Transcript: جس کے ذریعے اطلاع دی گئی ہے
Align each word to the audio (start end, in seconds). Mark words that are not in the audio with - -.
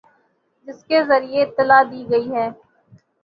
جس 0.67 0.79
کے 0.87 1.03
ذریعے 1.09 1.41
اطلاع 1.43 1.81
دی 1.91 2.01
گئی 2.09 2.27
ہے 2.35 2.47